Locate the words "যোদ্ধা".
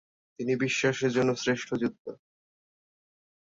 1.75-2.13